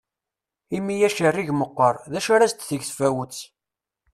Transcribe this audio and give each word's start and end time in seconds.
Imi 0.77 0.95
acerrig 1.07 1.49
meqqaṛ, 1.55 1.95
d 2.11 2.13
acu 2.19 2.29
ar 2.35 2.41
as-d-teg 2.43 2.81
tfawett? 2.85 3.37